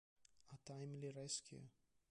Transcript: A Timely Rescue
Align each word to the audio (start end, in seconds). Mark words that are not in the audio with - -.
A 0.49 0.57
Timely 0.65 1.11
Rescue 1.11 1.69